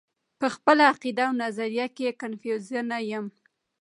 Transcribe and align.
پۀ 0.39 0.47
خپله 0.55 0.83
عقيده 0.91 1.23
او 1.27 1.33
نظريه 1.43 1.85
کښې 1.95 2.11
کنفيوز 2.21 2.65
نۀ 2.89 2.97
يم- 3.11 3.25